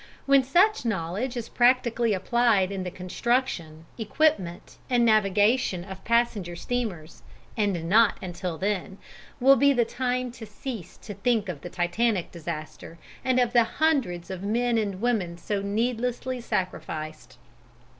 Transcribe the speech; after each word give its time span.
When 0.25 0.43
such 0.43 0.83
knowledge 0.83 1.37
is 1.37 1.47
practically 1.47 2.11
applied 2.15 2.71
in 2.71 2.81
the 2.81 2.89
construction, 2.89 3.85
equipment, 3.99 4.77
and 4.89 5.05
navigation 5.05 5.83
of 5.83 6.03
passenger 6.03 6.55
steamers 6.55 7.21
and 7.55 7.87
not 7.87 8.17
until 8.19 8.57
then 8.57 8.97
will 9.39 9.55
be 9.55 9.73
the 9.73 9.85
time 9.85 10.31
to 10.31 10.45
cease 10.47 10.97
to 10.97 11.13
think 11.13 11.47
of 11.49 11.61
the 11.61 11.69
Titanic 11.69 12.31
disaster 12.31 12.97
and 13.23 13.39
of 13.39 13.53
the 13.53 13.63
hundreds 13.63 14.31
of 14.31 14.41
men 14.41 14.79
and 14.79 15.01
women 15.01 15.37
so 15.37 15.61
needlessly 15.61 16.41
sacrificed. 16.41 17.37